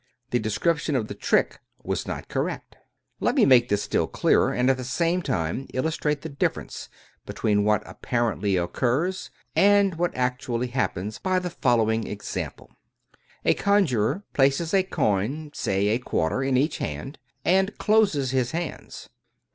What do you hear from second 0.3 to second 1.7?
The description of the trick